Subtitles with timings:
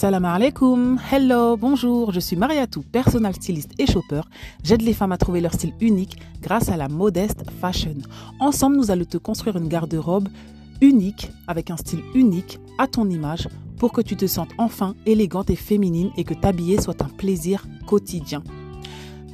[0.00, 4.22] Salam alaikum, hello, bonjour, je suis Mariatou, personal styliste et shopper.
[4.64, 7.96] J'aide les femmes à trouver leur style unique grâce à la modeste fashion.
[8.38, 10.30] Ensemble, nous allons te construire une garde-robe
[10.80, 13.46] unique, avec un style unique, à ton image,
[13.76, 17.66] pour que tu te sentes enfin élégante et féminine et que t'habiller soit un plaisir
[17.86, 18.42] quotidien.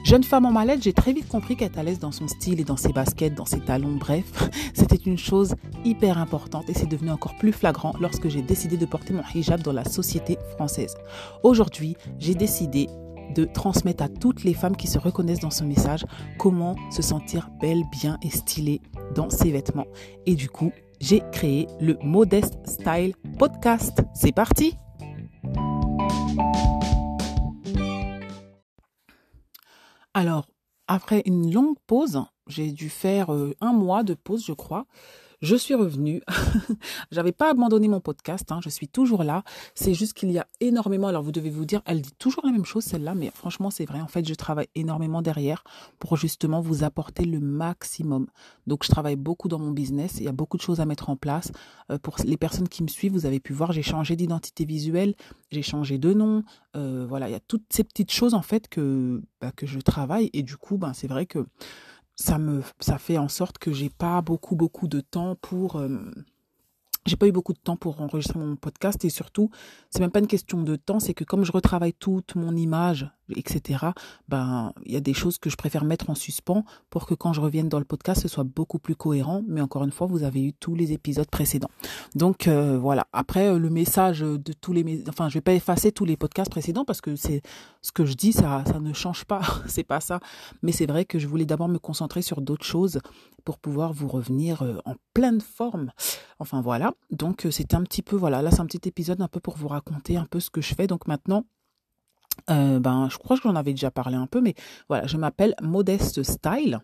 [0.07, 2.64] Jeune femme en mallette, j'ai très vite compris qu'être à l'aise dans son style et
[2.64, 4.25] dans ses baskets, dans ses talons, bref,
[4.72, 8.86] c'était une chose hyper importante et c'est devenu encore plus flagrant lorsque j'ai décidé de
[8.86, 10.95] porter mon hijab dans la société française.
[11.43, 12.86] Aujourd'hui, j'ai décidé
[13.34, 16.07] de transmettre à toutes les femmes qui se reconnaissent dans ce message
[16.39, 18.82] comment se sentir belle, bien et stylée
[19.17, 19.89] dans ses vêtements.
[20.25, 20.70] Et du coup,
[21.00, 24.04] j'ai créé le Modest Style Podcast.
[24.14, 24.76] C'est parti
[30.16, 30.46] Alors,
[30.88, 34.86] après une longue pause, j'ai dû faire euh, un mois de pause, je crois.
[35.42, 36.22] Je suis revenue.
[37.11, 38.50] J'avais pas abandonné mon podcast.
[38.53, 38.61] Hein.
[38.62, 39.42] je suis toujours là.
[39.75, 41.09] C'est juste qu'il y a énormément.
[41.09, 43.84] Alors vous devez vous dire, elle dit toujours la même chose celle-là, mais franchement c'est
[43.84, 44.01] vrai.
[44.01, 45.62] En fait, je travaille énormément derrière
[45.98, 48.27] pour justement vous apporter le maximum.
[48.67, 50.14] Donc je travaille beaucoup dans mon business.
[50.19, 51.53] Il y a beaucoup de choses à mettre en place.
[51.91, 55.14] Euh, pour les personnes qui me suivent, vous avez pu voir, j'ai changé d'identité visuelle,
[55.51, 56.45] j'ai changé de nom.
[56.77, 59.79] Euh, voilà, il y a toutes ces petites choses en fait que bah, que je
[59.81, 61.47] travaille et du coup, ben c'est vrai que
[62.17, 66.11] ça me ça fait en sorte que j'ai pas beaucoup beaucoup de temps pour euh,
[67.07, 69.51] j'ai pas eu beaucoup de temps pour enregistrer mon podcast et surtout,
[69.91, 73.09] c'est même pas une question de temps, c'est que comme je retravaille toute mon image,
[73.35, 73.87] etc.,
[74.29, 77.33] ben, il y a des choses que je préfère mettre en suspens pour que quand
[77.33, 79.43] je revienne dans le podcast, ce soit beaucoup plus cohérent.
[79.48, 81.71] Mais encore une fois, vous avez eu tous les épisodes précédents.
[82.15, 83.07] Donc, euh, voilà.
[83.13, 86.51] Après, euh, le message de tous les, enfin, je vais pas effacer tous les podcasts
[86.51, 87.43] précédents parce que c'est
[87.83, 89.43] ce que je dis, ça, ça ne change pas.
[89.67, 90.20] c'est pas ça.
[90.63, 93.01] Mais c'est vrai que je voulais d'abord me concentrer sur d'autres choses
[93.45, 95.93] pour pouvoir vous revenir euh, en pleine forme.
[96.39, 99.28] Enfin voilà, donc euh, c'était un petit peu, voilà, là c'est un petit épisode un
[99.28, 100.86] peu pour vous raconter un peu ce que je fais.
[100.86, 101.44] Donc maintenant,
[102.50, 104.55] euh, ben je crois que j'en avais déjà parlé un peu, mais
[104.89, 106.80] voilà, je m'appelle Modeste Style.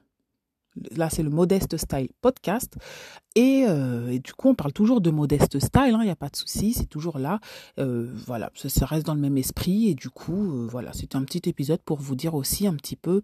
[0.96, 2.78] Là, c'est le Modeste Style podcast.
[3.34, 3.66] Et,
[4.24, 6.72] du coup, on parle toujours de Modeste Style, il hein, n'y a pas de souci,
[6.72, 7.40] c'est toujours là.
[7.76, 9.88] voilà, ça, reste dans le même esprit.
[9.88, 13.20] Et du coup, voilà, c'est un petit épisode pour vous dire aussi un petit peu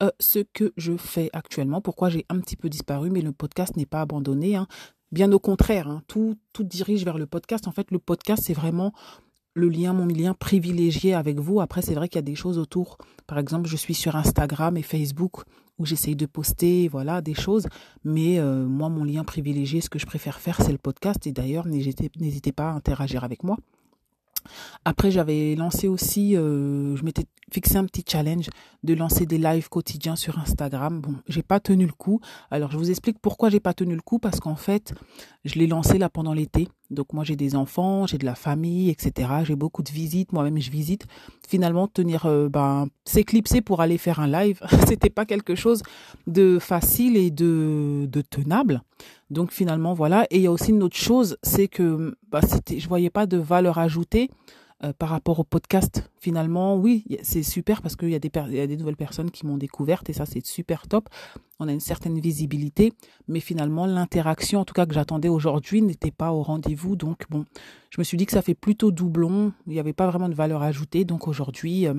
[0.00, 3.76] euh, ce que je fais actuellement, pourquoi j'ai un petit peu disparu, mais le podcast
[3.76, 4.54] n'est pas abandonné.
[4.54, 4.68] Hein.
[5.10, 7.66] Bien au contraire, hein, tout, tout dirige vers le podcast.
[7.66, 8.92] En fait, le podcast, c'est vraiment
[9.54, 11.60] le lien, mon lien privilégié avec vous.
[11.60, 12.98] Après, c'est vrai qu'il y a des choses autour.
[13.26, 15.42] Par exemple, je suis sur Instagram et Facebook
[15.78, 17.66] où j'essaye de poster, voilà, des choses.
[18.04, 21.26] Mais euh, moi, mon lien privilégié, ce que je préfère faire, c'est le podcast.
[21.26, 23.56] Et d'ailleurs, n'hésitez pas à interagir avec moi.
[24.84, 28.48] Après, j'avais lancé aussi, euh, je m'étais fixé un petit challenge
[28.82, 31.00] de lancer des lives quotidiens sur Instagram.
[31.00, 32.20] Bon, j'ai pas tenu le coup.
[32.50, 34.94] Alors, je vous explique pourquoi j'ai pas tenu le coup parce qu'en fait,
[35.44, 36.68] je l'ai lancé là pendant l'été.
[36.90, 39.30] Donc, moi, j'ai des enfants, j'ai de la famille, etc.
[39.44, 40.32] J'ai beaucoup de visites.
[40.32, 41.06] Moi-même, je visite.
[41.46, 45.82] Finalement, tenir, euh, ben, s'éclipser pour aller faire un live, c'était pas quelque chose
[46.26, 48.82] de facile et de, de tenable.
[49.30, 50.26] Donc finalement, voilà.
[50.30, 53.26] Et il y a aussi une autre chose, c'est que bah, c'était, je voyais pas
[53.26, 54.30] de valeur ajoutée
[54.84, 56.10] euh, par rapport au podcast.
[56.18, 59.46] Finalement, oui, c'est super parce qu'il y, a des y a des nouvelles personnes qui
[59.46, 61.08] m'ont découverte et ça, c'est super top.
[61.58, 62.92] On a une certaine visibilité,
[63.26, 66.96] mais finalement, l'interaction, en tout cas que j'attendais aujourd'hui, n'était pas au rendez-vous.
[66.96, 67.44] Donc bon,
[67.90, 69.52] je me suis dit que ça fait plutôt doublon.
[69.66, 71.04] Il n'y avait pas vraiment de valeur ajoutée.
[71.04, 71.94] Donc aujourd'hui, euh,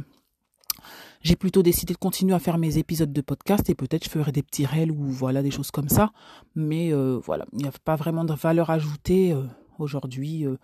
[1.21, 4.31] j'ai plutôt décidé de continuer à faire mes épisodes de podcast et peut-être je ferai
[4.31, 6.11] des petits réels ou voilà des choses comme ça.
[6.55, 9.43] Mais euh, voilà, il n'y a pas vraiment de valeur ajoutée euh,
[9.77, 10.57] aujourd'hui euh,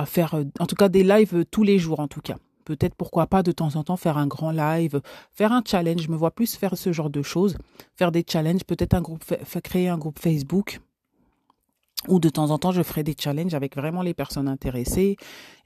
[0.00, 2.36] à faire, en tout cas des lives tous les jours en tout cas.
[2.64, 5.00] Peut-être pourquoi pas de temps en temps faire un grand live,
[5.32, 6.02] faire un challenge.
[6.02, 7.56] Je me vois plus faire ce genre de choses,
[7.96, 9.24] faire des challenges, peut-être un groupe,
[9.62, 10.80] créer un groupe Facebook
[12.08, 15.16] ou de temps en temps, je ferai des challenges avec vraiment les personnes intéressées.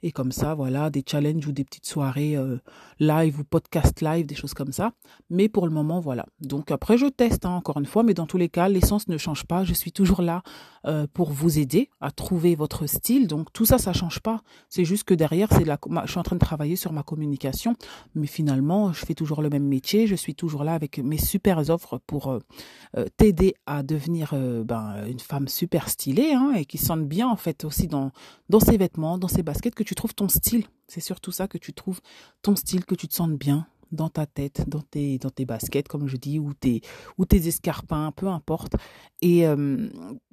[0.03, 2.57] Et comme ça, voilà, des challenges ou des petites soirées euh,
[2.99, 4.91] live ou podcast live, des choses comme ça.
[5.29, 6.25] Mais pour le moment, voilà.
[6.41, 9.17] Donc après, je teste hein, encore une fois, mais dans tous les cas, l'essence ne
[9.17, 9.63] change pas.
[9.63, 10.43] Je suis toujours là
[10.85, 13.27] euh, pour vous aider à trouver votre style.
[13.27, 14.41] Donc tout ça, ça change pas.
[14.69, 17.75] C'est juste que derrière, c'est la, je suis en train de travailler sur ma communication.
[18.13, 20.05] Mais finalement, je fais toujours le même métier.
[20.05, 24.35] Je suis toujours là avec mes super offres pour euh, t'aider à devenir
[24.65, 28.11] ben, une femme super stylée Hein, et qui sentent bien en fait aussi dans,
[28.49, 30.65] dans ses vêtements, dans ses baskets, que tu trouves ton style.
[30.87, 32.01] C'est surtout ça que tu trouves
[32.41, 35.87] ton style, que tu te sentes bien dans ta tête, dans tes, dans tes baskets,
[35.87, 36.81] comme je dis, ou tes,
[37.17, 38.73] ou tes escarpins, peu importe.
[39.21, 39.89] Et euh,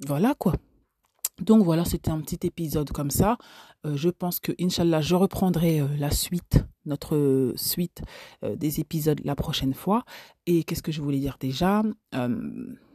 [0.06, 0.54] voilà quoi.
[1.40, 3.38] Donc voilà, c'était un petit épisode comme ça.
[3.87, 8.02] Euh, je pense que, Inch'Allah, je reprendrai euh, la suite, notre suite
[8.43, 10.05] des épisodes la prochaine fois.
[10.46, 11.82] Et qu'est-ce que je voulais dire déjà?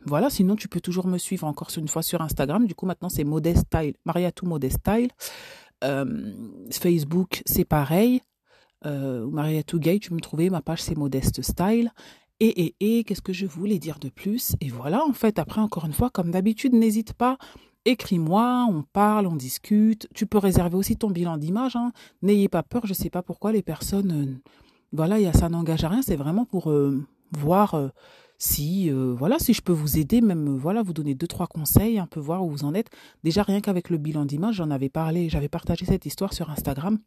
[0.06, 2.68] Voilà, sinon tu peux toujours me suivre encore une fois sur Instagram.
[2.68, 5.10] Du coup, maintenant c'est Modest Style, Mariatou Modest Style.
[6.72, 8.22] Facebook, c'est pareil.
[8.84, 11.92] Maria Tougay, tu me trouvais, ma page c'est Modeste Style.
[12.40, 14.56] Et, et, et, qu'est-ce que je voulais dire de plus?
[14.62, 17.38] Et voilà, en fait, après, encore une fois, comme d'habitude, n'hésite pas,
[17.88, 20.08] écris-moi, on parle, on discute.
[20.14, 21.76] Tu peux réserver aussi ton bilan d'image.
[21.76, 21.92] Hein.
[22.22, 24.12] N'ayez pas peur, je ne sais pas pourquoi les personnes...
[24.12, 24.52] Euh,
[24.94, 27.90] voilà, y ça n'engage à rien, c'est vraiment pour euh, voir euh,
[28.38, 32.06] si voilà si je peux vous aider, même voilà vous donner deux trois conseils, un
[32.06, 32.90] peu voir où vous en êtes.
[33.22, 37.00] Déjà rien qu'avec le bilan d'image, j'en avais parlé, j'avais partagé cette histoire sur Instagram.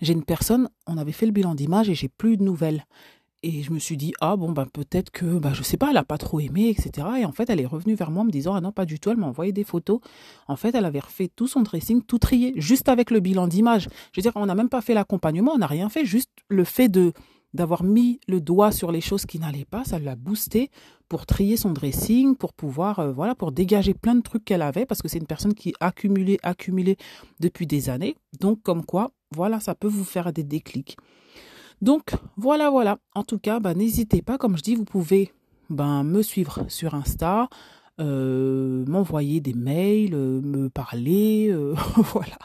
[0.00, 2.84] J'ai une personne, on avait fait le bilan d'image et j'ai plus de nouvelles.
[3.46, 5.98] Et je me suis dit, ah bon, ben peut-être que, ben, je sais pas, elle
[5.98, 7.06] a pas trop aimé, etc.
[7.20, 8.98] Et en fait, elle est revenue vers moi en me disant, ah non, pas du
[8.98, 10.00] tout, elle m'a envoyé des photos.
[10.48, 13.90] En fait, elle avait refait tout son dressing, tout trié, juste avec le bilan d'image.
[14.12, 16.64] Je veux dire, on n'a même pas fait l'accompagnement, on n'a rien fait, juste le
[16.64, 17.12] fait de
[17.52, 20.70] d'avoir mis le doigt sur les choses qui n'allaient pas, ça l'a boosté
[21.08, 24.86] pour trier son dressing, pour pouvoir, euh, voilà, pour dégager plein de trucs qu'elle avait,
[24.86, 26.96] parce que c'est une personne qui accumulé, accumulé
[27.38, 28.16] depuis des années.
[28.40, 30.96] Donc, comme quoi, voilà, ça peut vous faire des déclics.
[31.82, 32.98] Donc voilà, voilà.
[33.14, 35.32] En tout cas, bah, n'hésitez pas, comme je dis, vous pouvez
[35.70, 37.48] ben, me suivre sur Insta,
[38.00, 42.38] euh, m'envoyer des mails, euh, me parler, euh, voilà.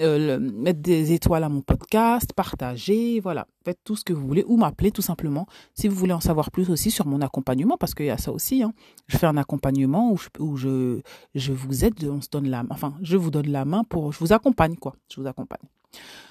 [0.00, 3.46] Mettre des étoiles à mon podcast, partager, voilà.
[3.64, 6.50] Faites tout ce que vous voulez ou m'appeler tout simplement si vous voulez en savoir
[6.50, 8.62] plus aussi sur mon accompagnement parce qu'il y a ça aussi.
[8.62, 8.72] Hein.
[9.06, 11.00] Je fais un accompagnement où je,
[11.34, 14.32] vous aide, on se donne la enfin, je vous donne la main pour, je vous
[14.32, 14.94] accompagne quoi.
[15.12, 15.68] Je vous accompagne.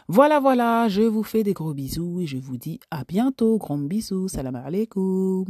[0.07, 3.57] Voilà, voilà, je vous fais des gros bisous et je vous dis à bientôt.
[3.57, 5.45] Gros bisous, salam alaikum.